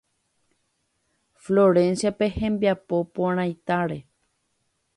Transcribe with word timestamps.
Florenciape 1.43 2.27
hembiapo 2.39 2.97
porãitáre. 3.13 3.99